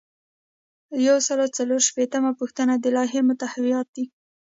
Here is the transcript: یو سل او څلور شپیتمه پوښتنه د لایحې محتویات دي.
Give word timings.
یو 1.07 1.17
سل 1.27 1.37
او 1.45 1.49
څلور 1.57 1.79
شپیتمه 1.89 2.31
پوښتنه 2.39 2.73
د 2.77 2.85
لایحې 2.95 3.21
محتویات 3.29 3.87
دي. 3.95 4.05